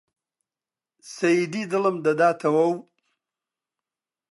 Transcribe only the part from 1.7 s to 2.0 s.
دڵم